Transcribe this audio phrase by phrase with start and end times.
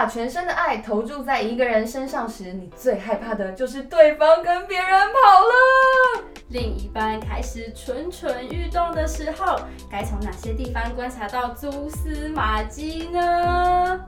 [0.00, 6.24] 把全身的爱投注在一个人身上时，你最害怕的就是对方跟别人跑了。
[6.48, 9.60] 另一半开始蠢蠢欲动的时候，
[9.90, 14.00] 该从哪些地方观察到蛛丝马迹呢？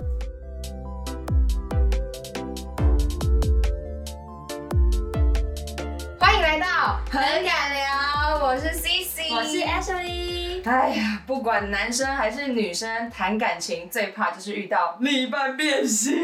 [6.19, 10.42] 欢迎来到很敢聊，我是 CC，我是 Ashley。
[10.65, 16.17] 哎呀，不管男生还是女生，谈感情最怕就是遇到另一半变心，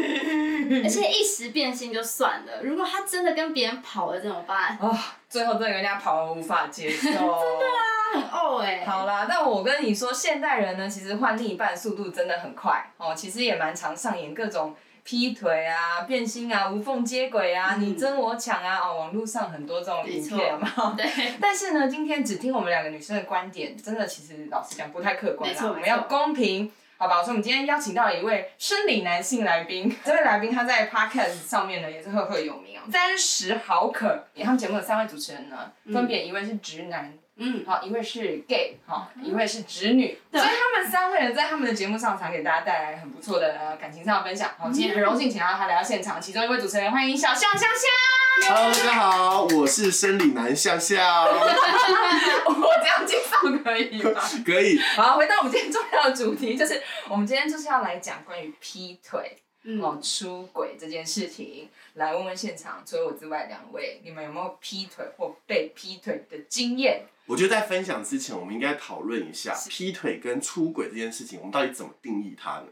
[0.83, 4.77] 而且一时变心就算了，如果他真的跟别人跑了怎么办？
[4.79, 4.97] 哦，
[5.29, 7.79] 最后真的人家跑了无法接受， 真的啊，
[8.13, 8.85] 很呕哎、欸。
[8.85, 14.75] 好啦，那我跟你说，现代人呢，其实换另一半速度真的很快哦，其实也蛮常上演各种。
[15.09, 20.93] 劈腿啊，变心啊，无缝接轨啊，嗯、你争我抢啊，哦，网络上很多这种影片嘛。
[20.95, 21.09] 对。
[21.41, 25.65] 但是呢，今天只听我们两个女生的观点，真的其实老实讲不太客观啦。
[25.67, 27.23] 我们要公平，好吧？
[27.23, 34.27] 所以我们今天邀请到了一位生理男性来宾， 这位来宾他在 Podcast 上面呢也是赫赫有名哦，三十好可。
[34.43, 37.05] 他们节目的三位主持人呢，嗯、分别一位是直男。
[37.05, 37.17] 嗯，
[37.65, 44.51] 好，一位是 gay，好，一位是直女，所以他们三位人在他们的节目上常给大家带来很不错的感情上的分享。
[44.57, 48.53] 好，今天很荣幸请到他来到现场，其中一位主持人欢迎小象香香。
[48.53, 50.99] Hello，大家好，我是生理男象象。
[51.25, 54.21] 我这样介绍可以吗？
[54.45, 54.79] 可以。
[54.95, 59.37] 好，回到我们今天重要的主题，就是我们今天就是要来讲关于劈腿。
[59.81, 67.05] 哦，出轨这件事情，来问问现场除了我之外两位，你们有没有劈腿或被劈腿的经验？
[67.25, 72.67] 我觉得在分享之前，我们应该讨论一下劈腿跟出轨这件事情，我们到底怎么定义它呢？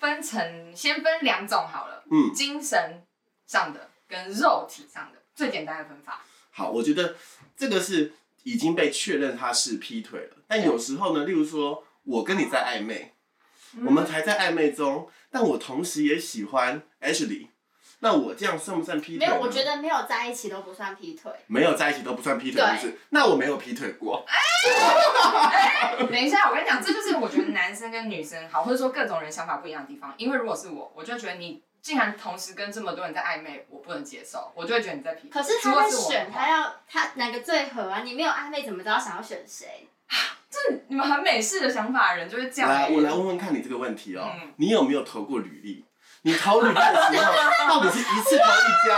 [0.00, 3.04] 分成先分两种好了，嗯，精神
[3.46, 6.24] 上的跟肉体上的最简单的分法。
[6.50, 7.14] 好，我觉得
[7.56, 13.10] 这个是已经被确认他是劈腿了，但有时候呢，例如说我跟你在暧昧，嗯、
[13.84, 15.08] 我们还在暧昧中。
[15.30, 17.46] 但我同时也喜欢 Ashley，
[18.00, 19.26] 那我这样算不算劈腿？
[19.26, 21.32] 没有，我觉得没有在一起都不算劈腿。
[21.46, 24.26] 没有在一起都不算劈腿，就是那我没有劈腿过。
[24.28, 30.12] 哎， 等一下，我跟你讲，这就是我觉得男生跟女生好，或者说各种人想法不一样的地方。
[30.18, 35.30] 因为如果是我，我就觉得你竟然同时跟这么多人在暧昧，我不能接受，我就会觉得你在劈腿。
[35.30, 38.02] 可是他在选，他要他哪个最合啊？
[38.04, 39.88] 你没有暧昧，怎么知道想要选谁？
[40.52, 40.58] 这
[40.88, 42.70] 你们很美式的想法的人就会这样。
[42.70, 45.84] 来，我来问问看你这个问题哦，嗯、你有没有投过履历？
[46.24, 46.80] 你投履历的
[47.10, 47.32] 时候，
[47.66, 48.94] 到底是一次投一家，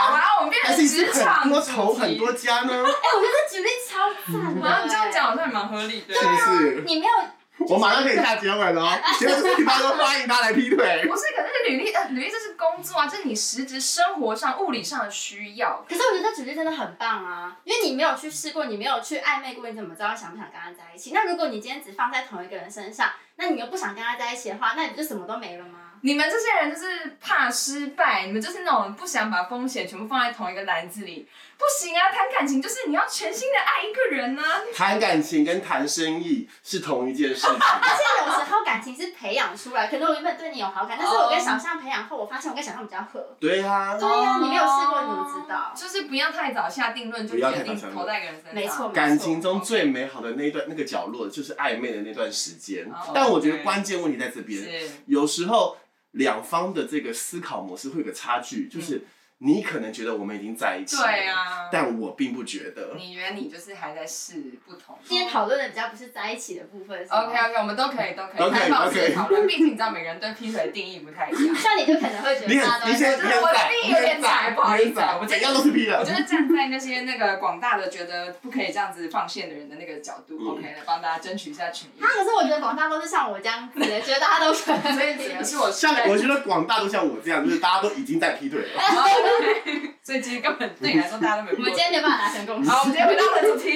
[0.65, 2.73] 还是一次很多投很多家呢？
[2.73, 4.83] 哎、欸，我觉得这举例超赞的。
[4.85, 6.83] 你这样讲好像也蛮合理的，是不是？
[6.85, 7.13] 你没有。
[7.69, 10.77] 我马上可以下结尾了哦， 结尾就是他都欢迎他来劈腿。
[11.09, 15.85] 不是，可是履历呃，履历这是工作啊，这是你实质生活上物理上的需要。
[15.89, 21.13] 可是我觉得这举例真的很棒啊，因为你没有去试过，你没有去暧昧过，你怎么知道想不想跟他在一起？
[21.15, 25.79] 那如果你今天只放在同一个人身上，那你又不想跟他在一起的话，那你不就什么都没了吗？
[26.03, 31.27] 你们这些人就是怕失败，你们就是那种不想把风险全部放在同一个篮子里。
[31.57, 34.61] 不行啊，谈感情就是你要全心的爱一个人啊。
[34.75, 37.51] 谈感情跟谈生意是同一件事情。
[37.55, 43.37] 而且有时候感情是培养出来，可能我原本对你有好感，但是我跟小象培养后，我发现我跟小象比较合。
[43.41, 43.97] 对啊。
[43.99, 45.73] 对呀，你没有试过，你怎么知道？
[45.77, 48.55] 就是不要太早下定论，就决定投在一个人身上。
[48.55, 48.89] 没错。
[48.91, 52.91] 感情中最美好的那一段那个角落，就是暧昧的那段时间。
[53.15, 54.63] 但我觉得关键问题在这边，
[55.07, 55.77] 有时候。
[56.15, 59.03] 两方的这个思考模式会有个差距，就是。
[59.45, 62.95] 你可能觉得我们已经在一起，对啊，但我并不觉得。
[62.97, 64.99] 你觉得你就是还在试不同。
[65.05, 66.99] 今天讨论的比较不是在一起的部分。
[67.11, 71.55] OK OK，我们都可以都可以开放式讨论，毕竟你知道每个人对劈腿的定义不太一样。
[71.55, 75.99] 像 你就可能会觉得，他都是我的定义有点窄，不好意思，我怎样都是劈的。
[75.99, 82.01] 我觉得站在那些那个广大的觉得不可以这样子放线的人的那个角度，OK，来帮大家争取一下权益。
[82.01, 84.95] 他可是我觉得广大都是像我这样子的，觉得大家都可以。
[84.95, 88.81] 所以只能是我像我觉得广大都像我这样，就是大家都已经在劈腿了。
[90.03, 91.57] 所以其实根本对你来说，大家都没有。
[91.57, 92.71] 我们今天没办法达成共识。
[92.71, 93.73] 好，我们今天回到了主题。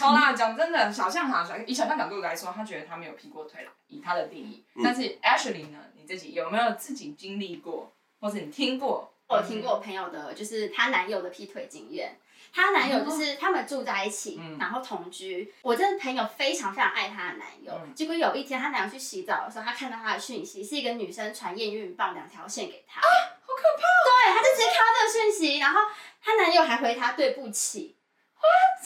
[0.00, 4.64] 好啦，讲真的，小象哈，以小象角度来说，他觉得他没有劈过腿了，以他的定义。
[4.74, 9.10] 嗯、但是 Ashley 呢，你自己有没有自己经历过，或是你听过？
[9.26, 12.18] 我听过我朋友的，就是她男友的劈腿经验。
[12.52, 15.52] 她男友就是他们住在一起，嗯、然后同居。
[15.62, 23.00] 我这个朋友非常非常爱她的男友，嗯、结果有一天她男友去洗澡的时候，她看到她的讯息是一个女生传验孕棒两条线给他。
[23.00, 23.08] 啊
[23.46, 23.82] 好可怕！
[24.04, 24.76] 对，他就直接看
[25.58, 25.80] 然后
[26.22, 27.96] 她男友还回她对不起。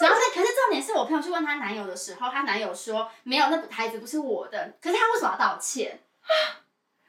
[0.00, 4.74] 然后是，可是重点是我朋友去问她男友的时候，她男友说没有，那孩子不是我的。
[4.80, 6.00] 可是他为什么要道歉？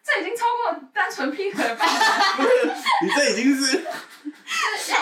[0.04, 1.86] 这已经超过单纯劈腿了吧？
[3.04, 3.86] 你这已经是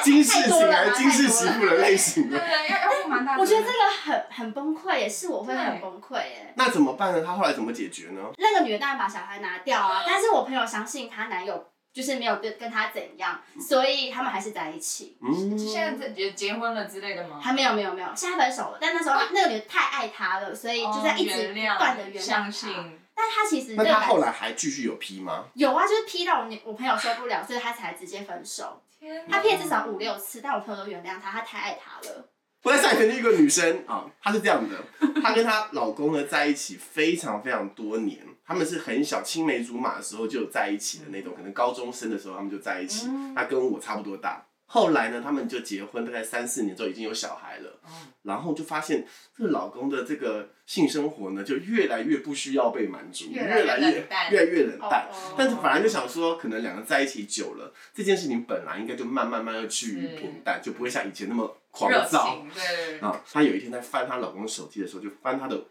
[0.04, 2.38] 惊世型还是惊世媳妇的类型了？
[2.38, 3.38] 对对，要要蛮大。
[3.38, 6.54] 我觉得这个很很崩溃，也是我会很崩溃耶。
[6.58, 7.24] 那怎么办呢？
[7.26, 8.22] 她后来怎么解决呢？
[8.38, 15.18] 那个女的当然把小孩拿掉啊，但是我朋友相信她男友就是没有跟跟他怎样，所以他们还是在一起。
[15.20, 17.40] 嗯，现在结结婚了之类的吗？
[17.42, 18.78] 还没有没有没有，现在分手了。
[18.80, 22.86] 但那时候 那个女的太爱他了，所以就在一直不断的原谅他。
[23.16, 25.46] 但他其实那他后来还继续有劈吗？
[25.56, 28.80] 有啊，就是劈到我我朋友受不了，所以他才直接分手。
[29.00, 32.30] 天，他劈了至少五六次，但我朋友都原谅他，他太爱他了。
[32.62, 34.76] 我在上一篇一个女生啊，她是这样的，
[35.22, 44.46] 她跟她老公呢在一起非常非常多年，他们是很小青梅竹马的时候就在一起的那种，可能高中生的时候他们就在一起，他跟我差不多大。
[44.70, 47.80] 后来呢，他们就结婚，大概三四年之后已经有小孩了，
[48.24, 55.08] 然后就发现这个老公的这个性生活呢，就越来越不需要被满足，越来越越来越冷淡。
[55.38, 62.46] 但是反而就想说，可能两个在一起久了，这件事情本来应该就慢慢慢要趋于平淡，就不会像以前那么狂躁。
[62.54, 63.00] 对。
[63.00, 65.64] 啊，她有一天在翻她老公手机的时候，就翻他的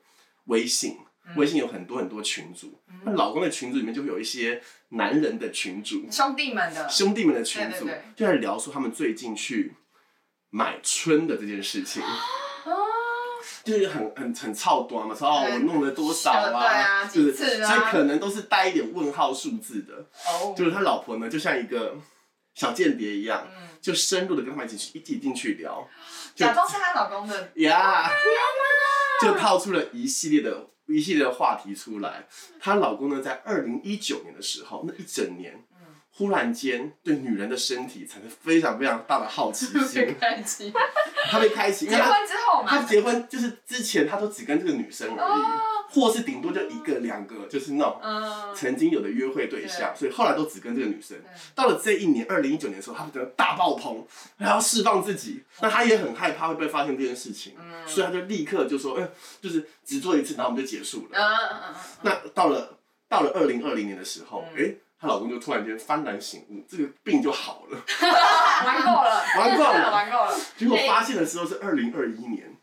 [0.46, 0.96] 微信。
[1.34, 6.88] 微信有很多很多群组，那、嗯、老公的群组里面就会有一些男人的群组，兄弟们的。
[6.88, 9.75] 兄弟们的群组，对对对，就在聊说他们最近去
[10.50, 12.73] 买春的这件事情，哦、
[13.64, 21.96] 就是很很很操短嘛，说哦我弄了多少啊，啊就是所以可能都是带一点问号数字的，哦、就是他老婆呢就像一个
[22.55, 25.87] 小间谍一样，嗯、就深入的跟他们一起去一起进去聊，
[26.37, 27.50] 假装是她老公的。
[27.56, 28.08] 呀，
[29.20, 30.69] 就套出了一系列的。
[30.88, 32.26] 一系列的话题出来，
[32.60, 35.64] 她老公呢，在二零一九年的时候，那一整年，
[36.12, 40.14] 忽然间对女人的身体产生非常非常大的好奇心。
[40.18, 40.72] 开启，
[41.30, 41.86] 他被开启。
[41.86, 42.68] 结婚之后嘛。
[42.68, 45.42] 他结婚就是之前，他都只跟这个女生而已，
[45.88, 48.00] 或是顶多就一个两个，就是那种
[48.54, 51.16] 曾经有的约会对象，所以后来都只跟这个女生。
[51.54, 54.06] 到了这一年，二零一九年的时候，他觉得大爆棚，
[54.38, 57.54] 然后释放自己，那他也很害怕会被发现这件事情，
[57.86, 59.08] 所以他就立刻就说，嗯，
[59.40, 61.18] 就是只做一次，然后我们就结束了。
[62.02, 62.78] 那到了
[63.08, 64.74] 到了二零二零年的时候，哎。
[64.98, 67.76] 她老公就突然间幡然醒悟，这个病就好了，
[68.64, 70.34] 玩够了，玩够了， 玩够了。
[70.56, 72.55] 结果发现的时候是二零二一年。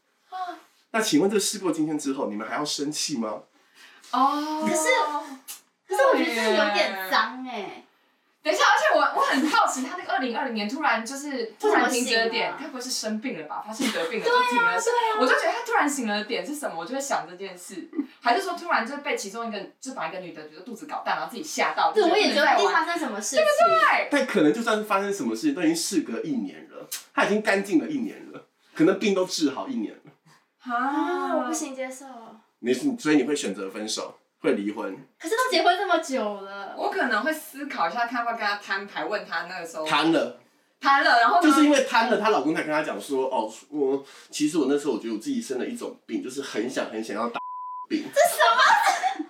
[0.94, 3.42] 那请问这事过今天之后，你们还要生气吗？
[4.12, 4.84] 哦，可是，
[5.88, 7.84] 可是我觉得这有点脏哎。
[8.44, 13.64] 等一下，而且我我很好奇，他那个二零二零年突然就是突然停止了点，该不会是生病了吧？
[13.66, 14.80] 发现得病了就停了。
[14.80, 16.76] 对啊，我就觉得他突然醒了的点是什么？
[16.78, 17.90] 我就会想这件事，
[18.22, 21.92] 还是说突然就被其中一个就把一个女的觉得肚子搞大，然后自己吓到？
[21.92, 23.38] 对，我也觉得一定发生什么事。
[23.38, 24.10] 对不对？
[24.12, 28.46] 但可能就算是发生什么事情，都已经事隔一年了，他已经干净了一年了，
[28.76, 30.12] 可能病都治好一年了。
[30.64, 32.06] 啊，我不行接受。
[32.60, 34.18] 你所以你会选择分手？
[34.40, 40.38] 会离婚，可是都结婚这么久了，我可能会思考一下，看要不要跟他摊牌，问他那个时候摊了，
[40.82, 47.40] 摊了，然后就是因为摊了，她老公才跟她讲说，哦，我其实我那时候我觉得我自己生了一种病，就是很想很想要打
[47.88, 48.04] 病。
[48.14, 49.26] 这什么？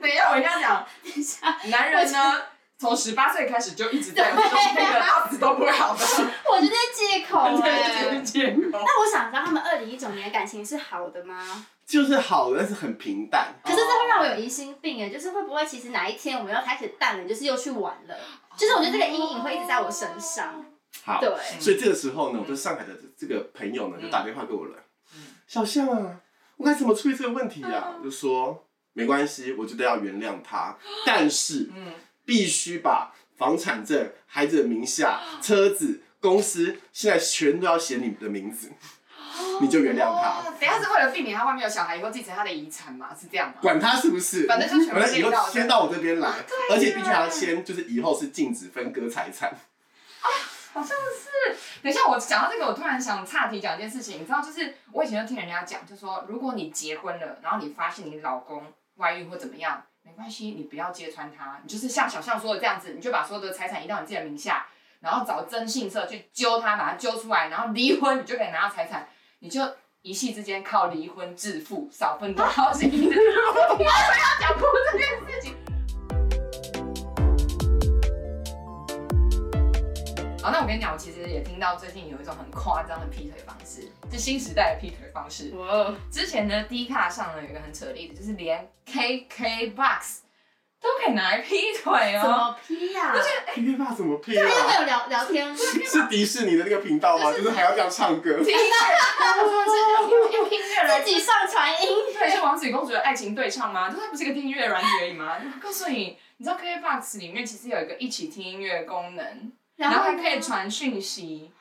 [0.00, 2.42] 等一下，我一定要讲， 等一下，男人呢，
[2.84, 6.04] 从十八岁开始就一直在那个打死都不会好的。
[6.50, 8.60] 我觉得借口哎， 对，借口。
[8.72, 11.66] 那我想知道他们二零一九年的感情是好的吗？
[11.86, 13.54] 就是好的，但是很平淡。
[13.64, 18.14] 可是这会让我有疑心病哎，就是会不会其实哪一天我们要开始淡了，就是又去玩了？
[18.56, 20.62] 就是我觉得这个阴影会一直在我身上。
[21.02, 21.30] 好，对。
[21.58, 24.76] 所以这个时候呢，我跟上海的这个朋友呢就打电话给我了。
[25.46, 26.20] 小象啊，
[26.58, 27.94] 我该怎么处理这个问题啊？
[28.02, 31.70] 就说没关系，我觉得要原谅他，但是
[32.24, 38.70] 必须把房产证、孩子的名下、 车子、公司现在全都要写你的名字。
[39.60, 40.48] 你就原谅他。
[40.60, 43.08] 等下是为了避免他外面有小孩以后继承他的遗产嘛？
[43.20, 43.54] 是这样吗？
[43.60, 46.28] 管他是不是，反正就全部以后先到我这边来，
[46.70, 49.50] 而且必须要签，就是以后是禁止分割财产。
[49.50, 50.28] 啊，
[50.72, 51.56] 好像是。
[51.82, 54.20] 等一下，我讲到这个，我突然想岔题讲一件事情。
[54.20, 64.66] 你知道，就是我以前就听人家讲，就说如果你结婚了，然后你发现你老公外遇或怎么样，没关系，你不要揭穿他，你就是像小象说的这样子，你就把所有的财产移到你自己的名下，
[65.00, 69.08] 然后找征信社去揪他，把他揪出来，然后离婚，你就可以拿到财产。
[69.40, 69.60] 你就
[70.02, 73.10] 一夕之间靠离婚致富，少奋斗好几年。
[73.70, 73.90] 我不要
[74.40, 75.63] 讲哭这件事情。
[80.44, 85.50] 好，那我跟你讲，我其实也听到最近有一种很夸张的劈腿方式，是新时代的劈腿方式。
[85.56, 85.90] 哇！
[86.12, 90.18] 之前呢，D 卡上呢有一个很扯的例子，就是连 KKBOX。
[90.82, 92.20] 都可以拿来劈腿哦？
[92.22, 93.14] 怎么劈呀？
[93.14, 94.44] 而且 KKBOX 怎么劈啊？
[94.46, 95.56] 他又没有聊聊天。
[95.56, 97.32] 是迪士尼的那个频道吗？
[97.32, 98.36] 就是还要这样唱歌。
[98.44, 102.18] 听 音乐，用音乐自己上传音乐。
[102.18, 103.88] 对，是王子与公主的爱情对唱吗？
[103.88, 105.38] 它不是一个听音乐软体而已吗？
[105.58, 111.52] 告诉你，你知道 KKBOX 里面其实有一个一起听音乐的功能，然后还可以传讯息。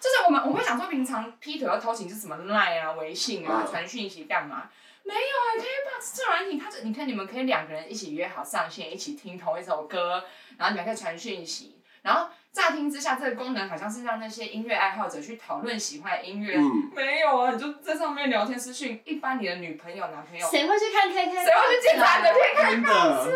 [0.00, 4.70] 就是我们我们会想说，平常劈腿要偷情是什么 Line 啊、微信啊、嗯传讯息干嘛？
[5.02, 10.22] 没有啊，KKBOX 这软体，它这你看你们可以两个人一起约好上线，一起听同一首歌，
[10.56, 21.32] 然后你们可以传讯息，然后乍听之下这个功能好像是让那些音乐爱好者去讨论喜欢的音乐，嗯没有啊，你就在上面聊天私讯，一般你的女朋友、男朋友，谁会去看 K K？
[21.44, 22.70] 谁会去检查你的 KK？
[22.70, 23.26] 真的，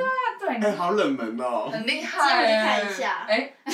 [0.41, 3.53] 对，哎、你好冷门哦、很厉害，进去看一下哎，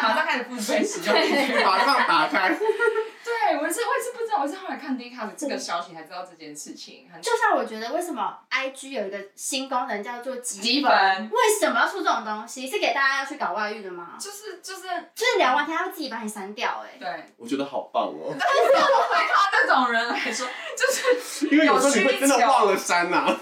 [0.00, 1.12] 马上开始付费使用。
[1.66, 2.50] 马上打开。
[2.50, 7.08] 对，我是，我也是不我是后来看 d 卡的这个消息才知道这件事情。
[7.12, 10.90] 很就像我觉得，为什么 I G 有一个新功能叫做积积分
[11.30, 12.68] 为什么要出这种东西？
[12.68, 14.16] 是给大家要去搞外遇的吗？
[14.18, 14.82] 就是就是
[15.14, 23.34] 就是聊完天，他会自己把你删掉、哎，对，我觉得好棒哦、对他这种人来说，就是 因为有时候你会真的忘了删啊呐、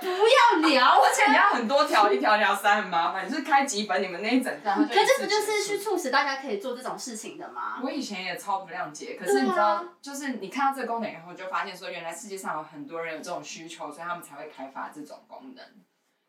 [0.00, 1.02] 不要聊。
[1.02, 3.26] 而且你要很多条，一条条删很麻烦。
[3.28, 7.80] 你是开几本，你们那一整条，它可这不就是去促使大家可以做这种事情的吗？
[7.82, 15.64] 我以前也超不谅解，可是你知道，就是你看到这个功能以后，就发现说，原来世界上有很多人有这种需求，所以他们才会开发这种功能，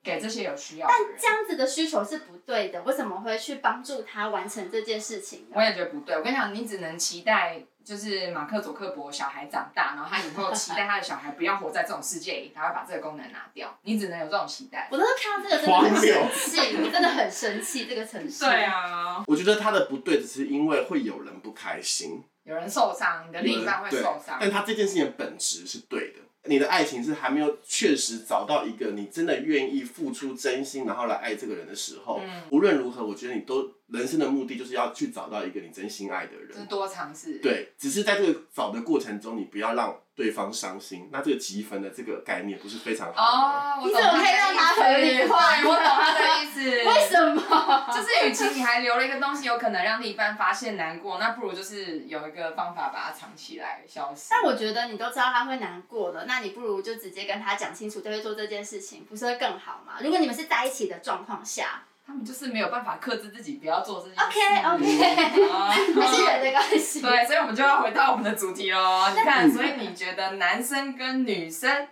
[0.04, 1.18] 给这些有需要的人。
[1.20, 5.56] 这样子的需求是不对的，为什么会去帮助他完成这件事情呢？
[5.56, 6.16] 我也觉得不对。
[6.16, 13.76] 我跟你讲，你只能期待，就是马克·佐克伯小孩长大，然后他以后期待他的小孩不要活在这种世界里，他会把这个功能拿掉。
[13.84, 14.88] 你只能有这种期待。
[14.92, 18.46] 我都是看到这个真的很生气，我真的很生气这个城市。
[18.46, 24.40] 对啊，我觉得他的不对，只是因为会有人不开心，有人受伤，你的另一半会受伤。
[24.42, 26.16] 但他这件事情的本质是对的。
[26.46, 36.48] 你的爱情是还没有确实找到一个你真的愿意付出真心，然后来爱这个人的时候，嗯无论如何，我觉得你都人生的目的就是要去找到一个你真心爱的人。
[36.48, 37.40] 就是多尝试。
[37.40, 41.08] 对，只是在这个找的过程中，你不要让对方伤心。
[41.14, 43.76] 那这个积分的这个概念不是非常好吗？
[43.78, 46.60] 哦，我你怎么可以让他合理化对 我懂他的意思。
[46.84, 47.88] 为什么？
[47.88, 54.28] 就是，与其你还留了一个东西，有可能让另一半发现难过，那不如就是有一个方法把它藏起来，消失。
[54.30, 59.94] 但我觉得你都知道他会难过的，那你不如就直接跟他讲清楚，就会做这件事情，不是会更好吗？
[60.02, 64.24] 如果你们是在一起的状况下他们就是没有办法克制自己不要做这件事。
[64.26, 64.40] ，OK
[64.74, 67.02] OK，啊还是人的关系。
[67.02, 69.08] 对，所以我们就要回到我们的主题喽。
[69.16, 71.88] 你看，所以你觉得男生跟女生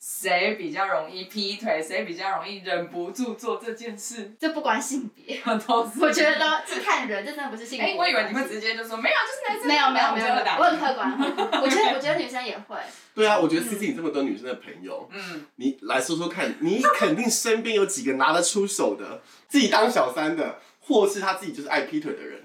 [0.00, 4.34] 谁比较容易劈腿，谁比较容易忍不住做这件事？
[4.40, 5.38] 这不关性别，
[5.68, 7.92] 都是我觉得都是看人，这真的不是性别。
[7.92, 9.68] 哎、我以为你会直接就说没有，就是男生。
[9.68, 11.12] 没有没有没有，我很客观。
[11.62, 12.76] 我觉得我觉得女生也会。
[13.14, 22.40] 对啊，我觉得 C C 你这么多女生的朋友，嗯，你来说说看，你肯定身边有几个拿得出手的，自己当小三的，或是他自己就是爱劈腿的人。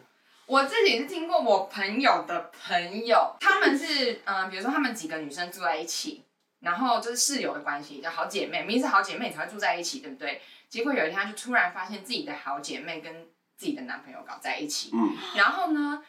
[0.45, 6.24] 我自己是听过我朋友的朋友，他们是嗯、呃，比如说他们几个女生住在一起，
[6.65, 10.41] 然后就是室友的关系，叫好姐妹，明明是好姐妹才会住在一起，对不对？
[10.67, 16.03] 结果有一天，她就突然发现自己的好姐妹跟自己的男朋友搞在一起，嗯，然后呢，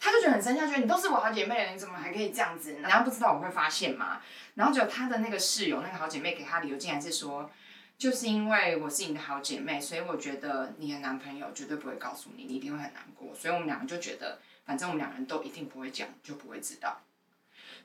[0.00, 2.80] 她就觉得很生气，他觉得你都是我好姐妹了，你怎么还可以这样子？
[2.82, 4.20] 然后不知道我会发现吗？
[4.54, 7.48] 然后就她的那个室友，那个好姐妹给她理由，竟然是说，
[7.96, 17.00] 就是因为我是你的好姐妹，所以我觉得你的男朋友绝对不会告诉你，你一定会很难过，所以我们两个就觉得，反正我们两个人都一定不会讲，就不会知道。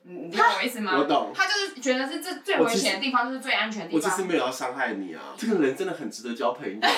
[0.09, 0.93] 你你懂我意思吗？
[0.97, 4.27] 我懂他就是觉得是这最危险的地方，就是最安全的地方我其实。
[4.27, 6.73] 没有要伤害你啊，这个人真的很值得交朋友。
[6.79, 6.89] 觉得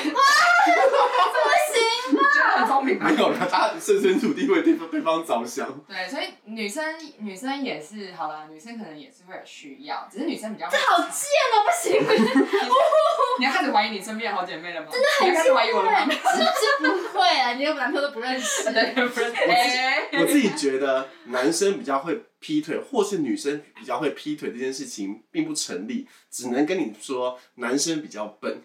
[2.58, 5.68] 很聪明吧没有了，他设身处地为对方对方着想。
[5.88, 6.84] 对，所以女生
[7.20, 10.78] 女生也是好啦，女生可能也是会有需要，只是女生比较这。
[10.78, 12.02] 好贱哦，不行，
[13.40, 14.88] 你要开始怀疑你身边的好姐妹了吗？
[14.92, 15.08] 真的
[15.44, 16.08] 很怀疑我了吗？
[16.10, 18.70] 是是不会啊，你连我男朋友都不认识。
[20.20, 28.62] 我自己觉得男生比较会劈腿，或是女生比较会劈腿这件事情并不成立，只能跟你说男生比较笨，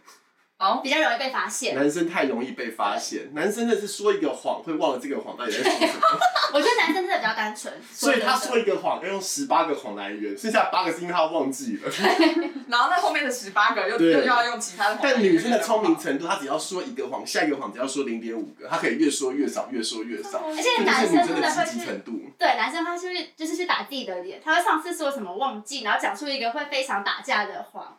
[0.65, 1.75] 哦，比较容易被发现。
[1.75, 6.01] 男生太容易被发现，男生真的是说一个谎会忘了这个谎到底在说什么，
[6.55, 11.93] 我觉得男生真的比较单纯， 所以他说一个谎要用十八个谎来圆，剩下八个是因为他忘记了。
[12.69, 14.99] 然后那后面的十八个又又要用其他的。
[15.03, 20.39] 但女生的聪明程度，她只要说一个谎，下一个谎只要说零点五个，她可以越说越少，越说越少。
[20.47, 22.21] 而且男生的真的会去积极程度。
[22.39, 27.99] 对，男生他就是就是去打自己的脸，他会上次说什么忘记，然后讲出一个会非常打架的谎，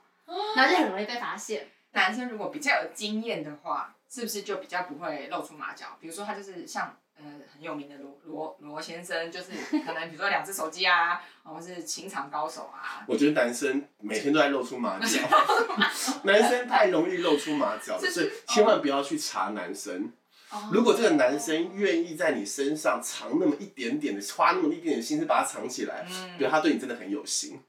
[0.55, 1.67] 然后就很容易被发现。
[1.95, 5.97] 男生如果比较有经验的话，是不是就比较不会露出马脚？
[5.99, 7.23] 比如说他就是像呃
[7.53, 9.51] 很有名的罗罗罗先生，就是
[9.85, 13.03] 可能比如说两只手机啊，或是情场高手啊。
[13.07, 15.19] 我觉得男生每天都在露出马脚，
[16.23, 20.11] 男生太容易露出马脚所以千万不要去查男生。
[20.51, 27.59] 哦如果这个男生愿意在你身上藏那么一点点的，花那么一点点心思把它藏起来，嗯比如他对你真的很有心。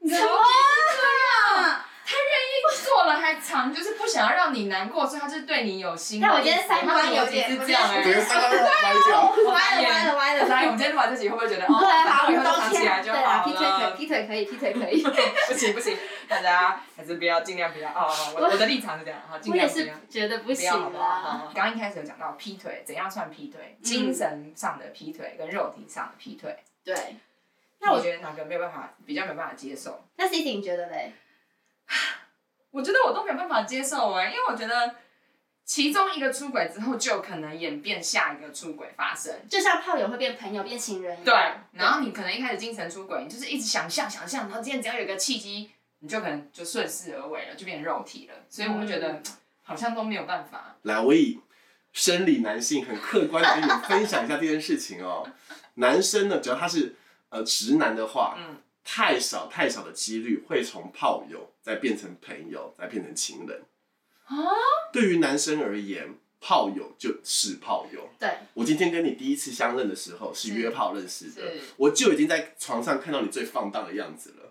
[0.00, 0.20] 你的逻
[3.16, 6.20] 还还藏，就是不想要让你难过，所以他就是对你有心。
[6.20, 9.34] 但我今天三观有点这样哎，整个三观歪掉。
[9.50, 10.48] 歪了歪了歪了。
[10.48, 11.78] 来，我们今天录完这集会不会觉得哦？
[11.80, 13.94] 对，好，我们藏起来就好了。
[13.96, 15.24] 劈腿可以，劈腿可以，劈腿可以。
[15.48, 15.96] 不行不行，
[16.28, 18.12] 大家还是不要，尽量不要哦。
[18.36, 19.86] 我我的立场是这样，好，尽量不要。
[20.08, 21.50] 觉得不行了。
[21.54, 23.76] 刚刚一开始有讲到劈腿，怎样算劈腿？
[23.82, 26.56] 精神上的劈腿跟肉体上的劈腿。
[26.84, 26.94] 对。
[27.80, 30.04] 那我觉得哪个没有办法，比较没有办法接受？
[30.16, 31.12] 那 Sissi 你觉得嘞？
[32.72, 34.96] 我觉得我都没有办法接受哎，因为我觉得
[35.64, 39.32] 其中一个出轨之后，就可能演变下一个出轨发生。
[39.48, 41.24] 就像炮友会变朋友，变情人一样。
[41.24, 48.34] 对，然后你可能一开始精神出轨，你就是一直想象想象，然后今天只要有一个契机，你就可能就顺势而为了，就变成肉体了。
[48.48, 49.22] 所以我会觉得
[49.62, 50.76] 好像都没有办法。
[50.82, 51.38] 来，我以
[51.92, 55.28] 生理男性很客观的跟你们分享一下这件事情哦。
[55.74, 56.96] 男生呢，只要他是。
[57.34, 63.62] 呃，直男的话，嗯、太少太少的几率会从炮友再变成朋友，再变成情人。
[64.24, 64.36] 啊？
[64.92, 68.08] 对于男生而言，炮友就是炮友。
[68.18, 68.28] 对。
[68.54, 71.42] 我今天跟你第一次相认的时候是约炮认识的，
[71.76, 74.41] 我就已经在床上看到你最放荡的样子了。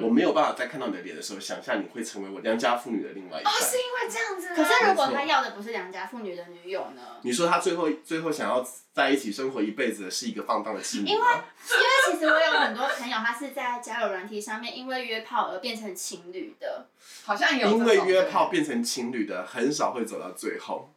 [0.00, 3.52] 我没有办法在看到你的脸的时候，想象你会成为我良家妇女的另外一半。
[3.52, 4.54] 哦，是因为这样子。
[4.54, 7.02] 可是如果他要的不是良家妇女的女友呢？
[7.22, 11.08] 你说他最后最后想要在一起生活一辈子的是一个放荡的妓女？
[11.08, 16.86] 因为因为其实我有很多朋友，他是在交友软体上面因为约炮而变成情侣的，
[17.24, 17.68] 好像有。
[17.70, 20.92] 因为约炮变成情侣的很少会走到最后，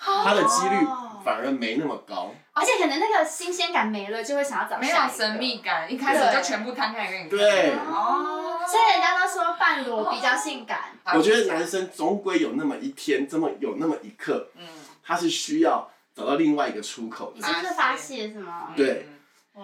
[0.00, 0.86] 他的几率
[1.24, 2.32] 反而没那么高。
[2.52, 4.86] 而且可能那个新鲜感没了，就会想要找下一个。
[4.86, 7.30] 没有神秘感，一开始就全部摊开给你看。
[7.30, 7.70] 对。
[7.72, 8.58] 哦。
[8.66, 10.90] 所以人家都说半裸比较性感。
[11.14, 14.66] 我觉得男生总归有那么一天，这么有那么一刻，嗯，
[15.02, 17.32] 他是需要找到另外一个出口。
[17.34, 18.72] 你就是发泄是吗？
[18.76, 19.06] 对。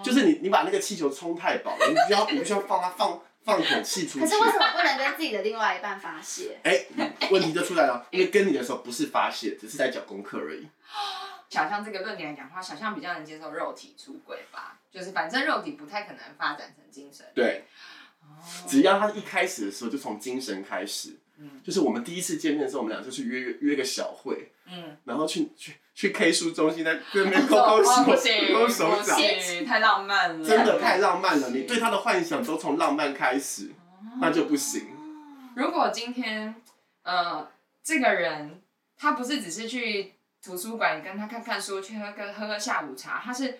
[0.03, 4.19] 就是你，你把那个气球充太饱了，你需要，你需要放它放放口气出去。
[4.19, 6.59] 可是为什么不能跟自己的另外一半发泄？
[6.63, 6.85] 哎，
[7.31, 10.67] 问题就出来了，因为跟你的时候不是发泄，只是在讲功课而已。
[11.49, 17.25] 小象这个论点来讲的话，小象比较能接受肉体出轨吧，就是反正肉体不太可能发展成精神。
[17.33, 17.63] 对，
[18.67, 28.03] 只要他一开始的时候就从精神开始，嗯，就是我们第一次见面的时候，我们俩就去约约约个小会，嗯，然后去去去 K 书中心在 对面勾勾手，
[28.53, 29.17] 勾手掌，
[29.65, 31.49] 太浪漫了，真的太浪漫了。
[31.49, 33.71] 你对他的幻想都从浪漫开始，
[34.21, 34.85] 那就不行。
[35.55, 36.53] 如果今天，
[37.01, 37.49] 呃，
[37.83, 38.61] 这个人
[38.95, 40.13] 他不是只是去。
[40.39, 43.19] 图书馆，跟他看看书，去喝个喝个下午茶。
[43.21, 43.57] 他是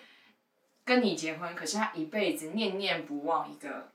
[0.84, 3.90] 跟你结婚，可是他一辈子念念不忘一个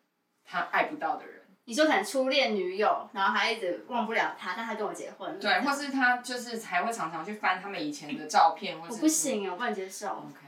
[0.45, 1.42] 他爱不到的人。
[1.65, 5.39] 你说可能初恋女友，然后还一直忘不了他，但他跟我结婚了。
[5.39, 8.93] 对，或是他就是还会常常去翻他们以前的照片，或者。
[8.93, 10.09] 我不行，我不能接受。
[10.09, 10.39] OK，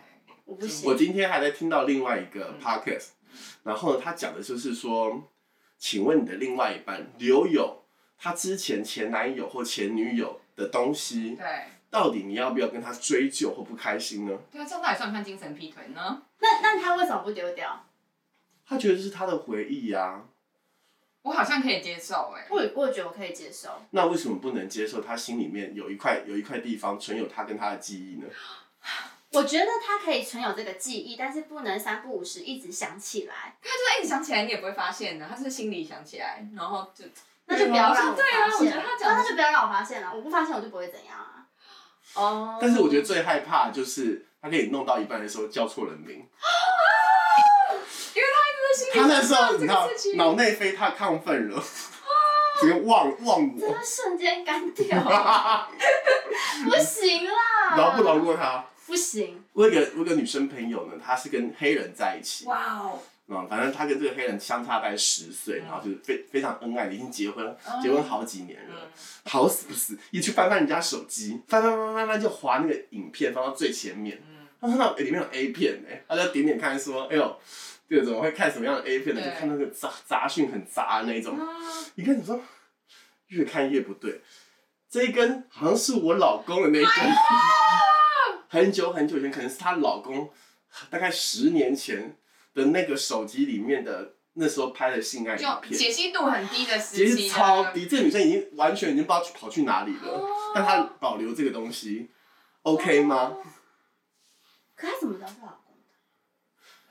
[0.44, 0.90] 我不行。
[0.90, 5.32] 我今天还在听到另外一个 podcast，、嗯、然后他讲的就是说，
[5.78, 7.84] 请问你的另外一半留有
[8.18, 11.36] 他之前前男友或前女友的东西？
[11.36, 11.46] 对。
[11.90, 14.38] 到底你要不要跟他追究或不开心呢？
[14.52, 16.22] 对啊，这样到底算不算精神劈腿呢？
[16.40, 17.86] 那那他为什么不丢掉？
[18.68, 20.24] 他觉得这是他的回忆呀、啊。
[21.26, 22.48] 我好像可以接受哎、欸。
[22.50, 23.70] 我我也觉得我可以接受。
[23.90, 28.28] 那为什么不能接受他心里面有一块有一块地方存有他跟他的记忆呢？
[29.34, 33.58] 我觉得他可以存有这个记忆，但是不能三不五时一直想起来。
[33.62, 35.28] 他就算一直想起来，你也不会发现的。
[35.28, 37.04] 他是心里想起来，然后就
[37.48, 40.14] 那就不要让我对啊，我觉得他，那就不要让我发现了。
[40.16, 41.46] 我不发现，我就不会怎样啊。
[42.14, 46.26] 哦，但是我觉得最害怕就是他给你弄到一半的时候叫错人名，
[48.76, 48.92] 心里。
[48.94, 51.64] 他那时候你知道脑内啡太亢奋了，
[52.60, 55.00] 直接忘忘我，真的瞬间干掉，
[56.66, 58.66] 不行啦，饶不饶过他？
[58.86, 59.44] 不行。
[59.54, 62.46] 我有个我有个女生朋友呢，她是跟黑人在一起。
[62.46, 63.00] 哇哦。
[63.28, 68.88] 嗯，反正他跟这个黑人相差大概十岁，然后就是非非常恩爱，已经结婚结婚好几年了，
[69.24, 74.22] 好死不死，一去翻翻人家手机，翻翻翻翻翻就划那个影片，翻到最前面，
[74.62, 77.36] 他看到里面有 A 片哎，他就点点看说，哎呦，
[77.90, 79.22] 这个怎么会看什么样的 A 片呢？
[79.22, 81.40] 就看那个杂杂讯很杂的那种，
[81.96, 82.40] 你看你说，
[83.28, 84.22] 越看越不对，
[84.90, 86.94] 这一根好像是我老公的那一根，
[88.50, 90.32] 很久很久以前，可能是她老公，
[90.90, 92.18] 大概十年前。
[92.56, 97.86] 的那个手机里面的那时候拍的性爱影片，解析度很低的时期，超低。
[97.86, 102.10] 这个女生已经完全已经不知道跑去哪里了，哦、但她保留这个东西
[102.62, 103.34] ，OK 吗？
[103.36, 103.44] 哦、
[104.74, 105.65] 可她怎么知道是老公的？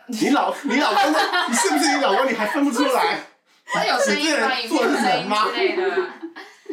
[0.07, 2.27] 你老你老公的，你是不是你老公？
[2.31, 3.19] 你还分不出来？
[3.67, 4.49] 他有声音吗？
[4.69, 5.47] 做的是吗？
[5.49, 5.91] 之类的。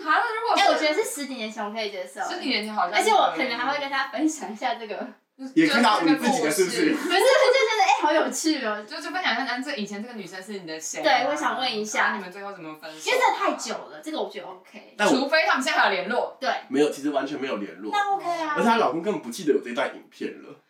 [0.03, 5.07] 好，那如果哎，我觉得是十几年前我可以接受，十几年前好像，而且我可能还会跟他分享一下这个。
[5.55, 6.91] 也看到你自己的是不是？
[6.91, 8.85] 不是，就觉得哎，好有趣哦。
[8.87, 11.01] 就就分享一下，这以前这个女生是你的谁？
[11.01, 13.09] 对，我想问一下，你们最后怎么分手？
[13.09, 14.95] 因为这太久了，这个我觉得 OK。
[15.09, 16.37] 除非他们现在还有联络。
[16.39, 16.49] 对。
[16.67, 17.91] 没有，其实完全没有联络。
[17.91, 18.53] 那 OK 啊。
[18.55, 20.60] 而且她老公根本不记得有这段影片了。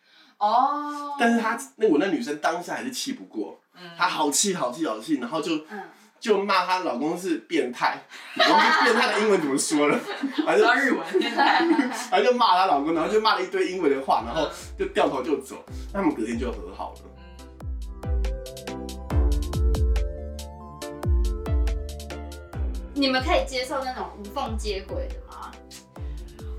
[0.42, 1.14] 哦。
[1.18, 3.58] 但是她那我那女生当下还是气不过，
[3.96, 5.80] 她好气好气好气，然后就嗯。
[6.22, 8.00] 就骂她老公是变态，
[8.36, 9.98] 老公是变态的英文怎么说了？
[10.46, 11.64] 还是日文变态，
[12.12, 15.56] 然后就骂她老公，然后就骂了一堆英文的话，然后就掉头就走。
[15.92, 17.00] 他们隔天就和好了。
[22.94, 25.21] 你们可以接受那种无缝接轨的吗？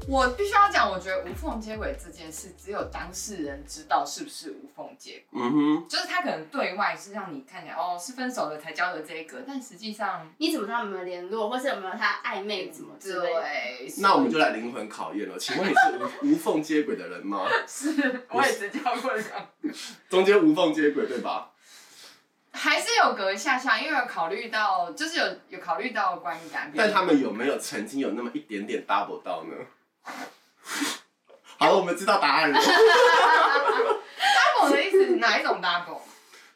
[0.07, 5.41] 我必须要讲，我觉得无缝接轨这件事，只有当事人知道是不是无缝接轨。
[5.41, 13.41] 嗯哼，就是他可能对外是让你看起来哦是分手了才交的这一个，但实际上你怎么知道有没有联络，或是有没有他暧昧什么之类的？
[13.41, 15.37] 对，那我们就来灵魂考验了。
[15.37, 17.47] 请问你是无 无缝接轨的人吗？
[17.67, 17.89] 是，
[18.29, 19.69] 我也只交过两个。
[20.09, 21.49] 中间无缝接轨对吧？
[22.55, 26.71] 还是有隔一下下，因为有考虑到，就是有有考虑到观感。
[26.75, 29.55] 但他们有没有曾经有那么一点点 double 到呢？
[31.57, 32.59] 好了，我们知道答案了。
[32.59, 35.99] double 的意思是哪一种 double？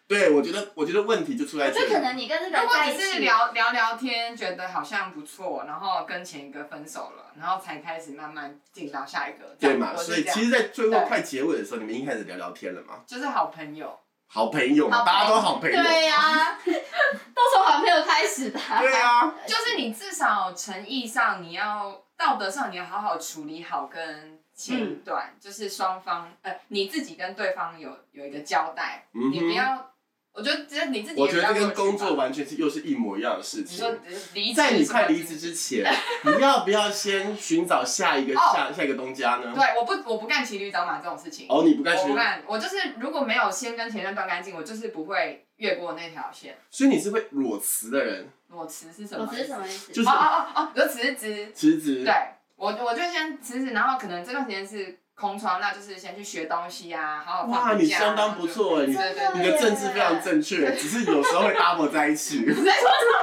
[0.07, 1.87] 对，我觉得，我觉得问题就出在这里。
[1.87, 9.55] 就可能你跟这个如果你是聊聊聊天，觉得好像不错，然后跟前一个分手了，然后才开始慢慢进到下一个。
[9.59, 9.93] 对嘛？
[9.95, 12.99] 所以其实，在最后快结尾的时候，你们已经开始聊聊天了嘛？
[13.05, 13.99] 就是好朋友。
[14.29, 15.83] 好朋友嘛，大家都好朋友。
[15.83, 18.59] 对呀， 都从好朋友开始的。
[18.79, 29.93] 对啊，就是你至少诚意上，你要道德上，你要好好处理好跟前一段，就是双方呃你自己跟对方有有一个交代，你不要。
[30.37, 31.19] 我觉得只是你自己。
[31.19, 33.75] 我觉得这跟工作完全是又是一模一样的事情。
[33.75, 33.95] 你说
[34.35, 35.83] 离在你快离职之前，
[36.23, 39.51] 你要不要先寻找下一个下下一个东家呢？
[39.55, 41.47] 对，我不我不干骑驴找马这种事情。
[41.49, 42.09] 哦，你不干骑驴。
[42.11, 46.55] 我不干，我就是如果没有先跟前任断干净，我就是不会越过那条线。
[46.69, 48.29] 所以你是会裸辞的人。
[48.49, 49.25] 裸辞是什么？
[49.25, 49.91] 裸辞是什么意思？
[49.91, 51.51] 就是哦哦哦，就辞职。
[51.55, 52.03] 辞职。
[52.05, 52.13] 对，
[52.55, 54.99] 我我就先辞职，然后可能这段时间是。
[55.19, 57.59] 空窗，那就是先去学东西啊，好好放假。
[57.59, 58.91] 哇，你相当不错哎，你
[59.39, 62.37] 你的政治非常正确， 只是有时候会 double 在一起。
[62.41, 62.65] 你在说什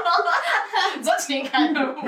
[0.02, 0.98] 么？
[0.98, 2.02] 你说情感任务？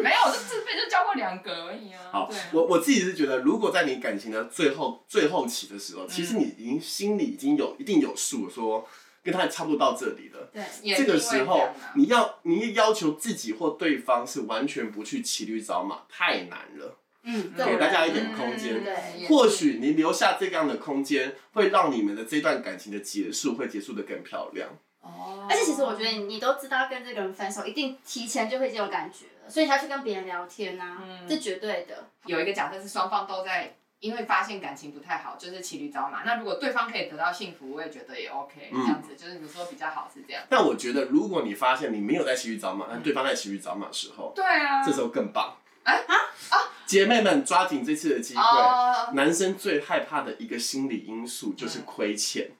[0.00, 1.98] 没有，我就自费就交过两个而已啊。
[2.12, 8.86] 好，我我自己是觉得，如果在你感情的最后最后期的时候，其实你已经心里已经有一定有数，说
[9.24, 10.48] 跟他差不多到这里了。
[10.52, 16.97] 对，这个时候你要你要求自己或对方是完全不去骑驴找马，太难了。
[17.30, 18.80] 嗯，给大家一点空间。
[18.80, 24.66] 嗯、对，或许你留下这样的空间，会让你们的这段感情的结束会结束的更漂亮。
[25.02, 25.46] 哦。
[25.50, 32.08] 而且其实我觉得你都知道跟这个人分手，一定提前就会这种感觉了，所以他去跟别人聊天啊，嗯、这绝对的。
[32.24, 36.22] 有一个假设是双方都在，因为发现感情不太好，就是骑驴找马。
[36.24, 40.42] 那如果对方可以得到幸福，我也觉得也 OK，这样子、嗯、就是你说比较好是这样。
[40.48, 45.56] 但我觉得，如果你发现你没有在骑驴找马，但对方在骑驴找马的时候，对啊，这时候更棒。
[45.88, 46.14] 哎啊
[46.50, 46.56] 啊！
[46.84, 48.42] 姐妹们，抓紧这次的机会。
[48.42, 49.14] Oh.
[49.14, 52.50] 男生最害怕的一个心理因素就是亏欠。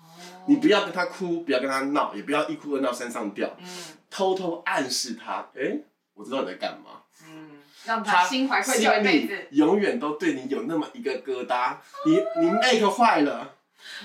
[0.00, 0.08] Oh.
[0.46, 3.54] 你不要跟他哭，不要跟他闹，也不要一哭二闹三上吊。
[3.58, 3.66] 嗯。
[4.10, 7.02] 偷偷暗示他，哎、欸，我知道你在干嘛。
[7.24, 7.62] 嗯。
[7.84, 9.46] 让他心怀愧疚一辈子。
[9.52, 11.76] 永远都对你有那么一个疙瘩。
[12.04, 13.54] 你你 make 坏了，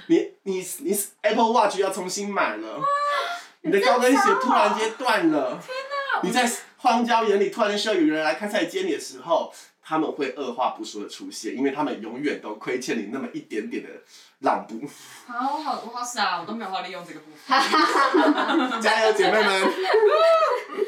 [0.08, 2.80] 你你你 Apple Watch 要重新买了。
[3.62, 5.60] 你的高跟鞋突然间断了。
[5.60, 5.76] 天
[6.22, 6.22] 哪！
[6.22, 6.50] 你在。
[6.84, 13.90] 荒郊野里突然需要有人来开菜接你的时候，他们会二话不说的出现，因为他们永远都亏欠你那么一点点的
[14.40, 14.86] 让步。
[15.26, 17.58] 好，我好，我好傻，我都没有好利用这个部分。
[18.82, 19.62] 加油，姐妹们！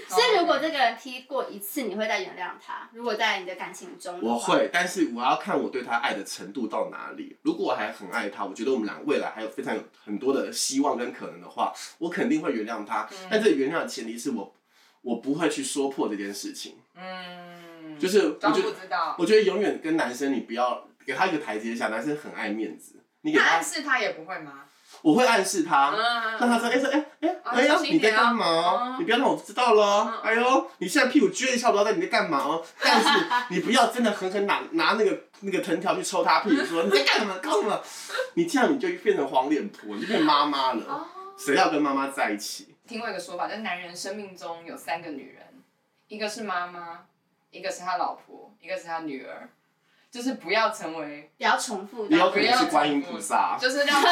[0.10, 2.89] 所以，如果这个人踢过一次，你会再原谅他？
[2.91, 7.38] 如果在你的感情中，我会，但是我要看我对他爱的程度到哪里。
[7.43, 13.08] 如果我还很爱他，我觉得我们俩未来还有非常有很多的希望跟可能的话，我肯定会原谅他。
[13.13, 14.53] 嗯、但这原谅的前提是我。
[15.05, 24.63] 我不会去说破这件事情，嗯，就是我觉得，道我觉得永远跟男生，你不要给他一个台阶下，男生很爱面子，你给他，他暗示他也不会吗？
[25.03, 25.91] 我会暗示他，
[26.39, 28.95] 让、嗯、他说，哎、欸、说，哎、欸、哎，哎呀，你在干嘛？
[28.95, 32.65] 嗯、你不要让我知道了，嗯、哎呦，你现在屁股撅一下，不知道你在干嘛哦。
[32.81, 33.07] 但是
[33.53, 37.37] 你不要真的狠狠拿拿那个那个藤条去抽他屁股，说你在 干什么？
[37.39, 37.83] 够了，
[38.33, 41.05] 你这样你就变成黄脸婆，你就变妈妈了。
[41.37, 42.74] 谁、哦、要跟妈妈在一起？
[42.87, 45.43] 听过一个说法，就是男人生命中有三个女人，
[46.07, 47.05] 一个是妈妈，
[47.51, 49.49] 一个是他老婆，一个是他女儿，
[50.11, 54.01] 就是不要成为不要重复，不要可能是观音菩萨，就是让，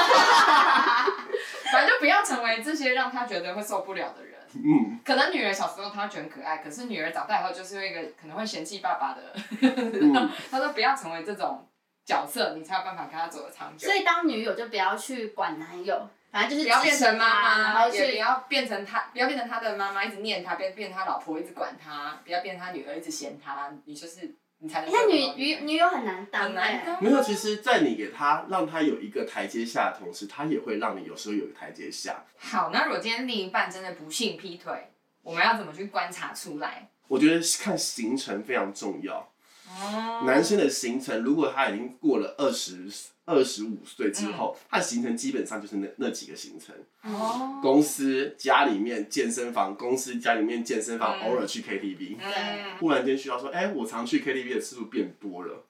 [1.72, 4.34] 反正就不要成为这些让他觉得会受不了的人。
[4.56, 11.68] 嗯，可能女儿小时候她觉得很可爱，可是女儿长大以后就是一个可能会嫌弃爸爸的，嗯、 他说不要成为这种
[12.06, 13.88] 角色，你才有办法跟他走得长久。
[13.88, 24.92] 所以当女友就不要去管男友，反正就是不要变成妈妈，然后也不要变成他，不要变成他的妈妈，一直念他，变变成他老婆，一直管他，不要变成他女儿，一直嫌他，你就是你才能。
[24.92, 27.04] 那女女女友很难当，很难当。
[27.04, 32.26] 没有，其实，在你给他让他有一个台阶下的同时，他也会让你有时候有个台阶下。
[32.36, 34.90] 好，那如果今天另一半真的不幸劈腿，
[35.22, 36.90] 我们要怎么去观察出来？
[37.08, 39.30] 我觉得看行程非常重要。
[39.70, 40.24] 哦。
[40.26, 42.90] 男生的行程，如果他已经过了二十
[43.26, 46.76] 二十五岁之后，嗯、他的行程基本上就是那那几个行程。
[47.02, 47.60] 哦。
[47.62, 52.18] 公司、家里面、健身房；公司、家里面、健身房，嗯、偶尔去 KTV。
[52.20, 52.78] 嗯。
[52.80, 55.66] 忽然间需要说，哎、欸，我常去 KTV 的次数变多了。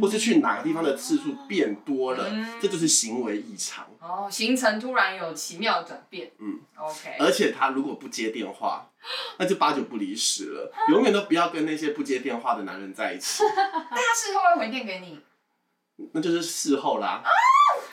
[0.00, 3.84] 或是去哪个地方的次数变多了，嗯、这就是行为异常。
[3.98, 6.30] 哦，行程突然有奇妙转变。
[6.38, 7.16] 嗯，OK。
[7.18, 8.88] 而且他如果不接电话，
[9.38, 10.72] 那就八九不离十了。
[10.90, 13.42] 永远都不要跟那些不接电话的男人在一起。
[13.64, 15.18] 但他事后会回电给你，
[16.12, 17.22] 那就是事后啦。
[17.22, 17.28] 啊、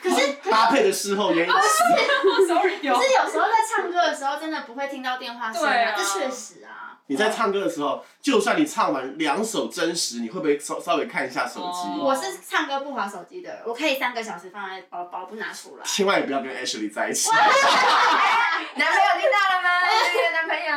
[0.01, 1.59] 可是搭配的事后原因是。
[2.47, 6.97] 可是有时候在唱歌的时候，真的不会听到电话声啊，这确实啊。
[7.09, 11.99] 你在唱歌的时候，就算你唱完两首真实，你会不会稍稍微看一下手机？
[11.99, 15.83] 我是唱歌不滑手机的，我可以三个小时放在包包不拿出来。
[15.85, 17.29] 千万也不要跟 Ashley 在一起。
[18.75, 19.69] 男朋友听到了吗？
[20.33, 20.71] 男朋友。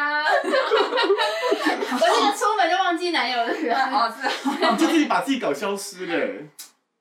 [1.92, 3.76] 我是个出门就忘记男友的人。
[3.76, 4.76] 哦，是。
[4.76, 6.14] 就自己把自己搞消失了。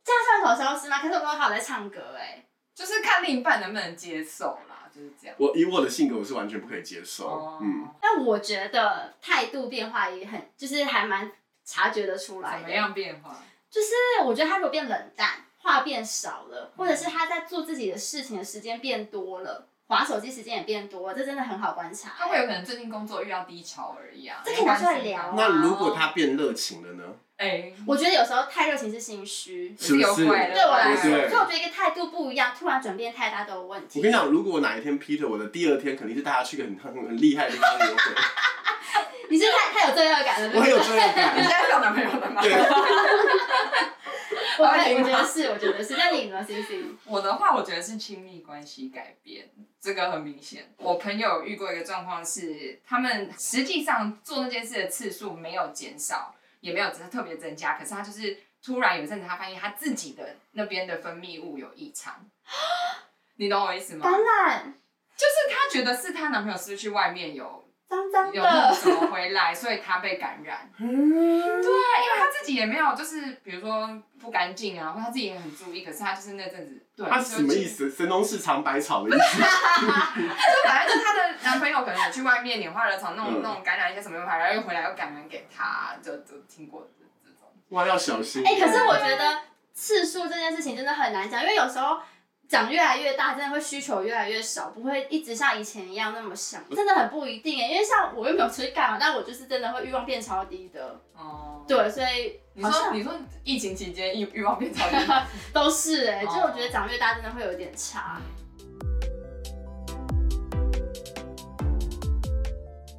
[0.03, 0.99] 这样算口消失吗？
[0.99, 2.45] 可是我刚好在唱歌哎。
[2.73, 4.89] 就是看另一半能不能接受啦。
[4.93, 5.35] 就是这样。
[5.37, 7.27] 我以我的性格，我是完全不可以接受。
[7.27, 7.87] 哦、嗯。
[8.01, 11.31] 但我觉得态度变化也很，就是还蛮
[11.65, 12.59] 察觉得出来的。
[12.59, 13.37] 怎么样变化？
[13.69, 13.87] 就是
[14.25, 22.11] 我觉得他如果变冷淡，话变少了，或者是他在做自己的事情的时间变多了，滑手机时间也变多了，这真的很好观察。
[22.15, 24.37] 他会有可能最近工作遇到低潮而已啊。
[24.45, 25.33] 这可以拿出来聊啊。
[25.35, 27.03] 那如果他变热情了呢？
[27.37, 30.25] 哎、欸，我觉得有时候太热情是心虚，是不是？
[30.25, 33.97] 对我来说，所以我觉得一个态度不一样，突然转变太大都有问题。
[33.97, 37.95] 我跟你讲，如果我哪一天劈腿，我的第二天肯定是带他去个很很很厉害的地方约会。
[39.31, 40.51] 你是太太有罪恶感了？
[40.53, 41.33] 我很有罪恶感。
[41.37, 42.41] 你现在有男朋友了吗？
[42.43, 42.51] 对。
[44.59, 45.95] 我我觉得是，我觉得是。
[45.95, 46.83] 那你呢，C C？
[47.05, 49.49] 我的话，我觉得是亲密关系改变，
[49.81, 50.73] 这个很明显。
[50.77, 56.35] 我朋友遇过一个状况是，他们实际上做那件事的次数没有减少。
[56.61, 62.29] 也没有只是特别增加，可是他就是突然有一阵子，他发现他自己的那边的分泌物有异常，
[63.37, 64.01] 你懂我意思吗？
[64.03, 64.73] 当然，
[65.15, 70.69] 就是她觉得是她男朋友是不是去外面有脏脏的有什么回来，所以他被感染。
[70.77, 77.89] 对，因为他自己也没有，就是比如说不干净啊，或他自己也很注意，可是他就是那阵子，对，他什么意思？
[77.89, 79.41] 神农氏尝百草的意思？
[79.41, 87.51] 就反正就他的男朋友可能有去外面拈花惹草，那种那种感染一些什么牌，然后又回来又感染给他，就就听过这这种。
[87.69, 88.45] 哇，要小心。
[88.45, 89.41] 哎、欸，可是我觉得
[89.73, 91.99] 次数这件事情真的很难讲，因为有时候
[92.49, 97.67] 长越来越大，真的会需求越来越少，不会一直像以前一样那么想，真的很不一定哎。
[97.67, 100.99] 因为像我又没有出去干嘛，但我就是真的会欲望变超低的。
[101.13, 101.63] 哦。
[101.67, 104.95] 对，所以你说你说疫情期间欲欲望变超低，
[105.53, 108.19] 都是哎，就我觉得长越大真的会有点差。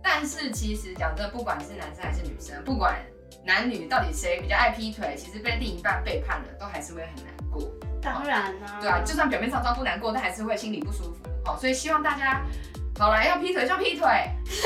[0.00, 3.04] 但是其实讲真的，不管是男生还是女生，不管
[3.44, 7.68] 男女到底谁比较爱劈腿，其实被另一半背叛了，都还是会很难过。
[8.02, 11.16] 当然啦、对啊，就算表面上装不难过，但还是会心里不舒服。
[11.44, 12.42] 好，所以希望大家，
[12.98, 14.06] 好了，要劈腿就劈腿，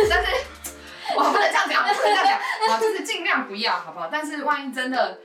[0.09, 0.31] 但是
[1.16, 4.09] 我不能这样讲，不能这样讲，我，就是尽量不要，好不好？
[4.11, 5.18] 但是万一真的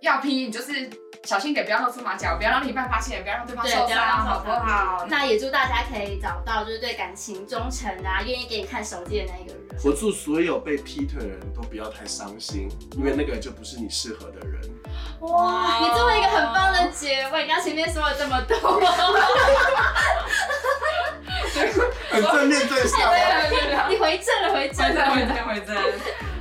[0.00, 0.90] 要劈，你就是。
[1.24, 5.04] 小心点，不要露出马脚，不要让另一半发现，不要让对方受伤，好不好？
[5.08, 9.60] 那也祝大家可以找到就是对感情忠诚啊，愿意给你看手机的那一个人。
[9.84, 14.60] 我祝所有被劈腿的人都不要太伤心，因为那个就不是你适合的人。
[15.20, 18.58] 哇，你做了一个很棒的结尾，你刚前面说了这么多，
[22.10, 22.98] 很正面正向。
[23.90, 25.76] 你回正了，回正了，回正，回正。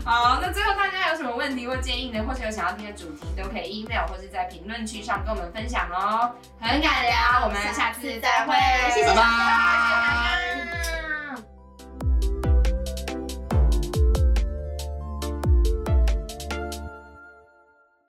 [0.10, 2.24] 好，那最后大家有什么问题或建议呢？
[2.28, 6.34] 或者有想要听的主题，都可以 email 或是在评论区上跟我们分享哦。
[6.60, 8.56] 很感聊，我们下次再会，
[8.92, 11.19] 谢谢大家。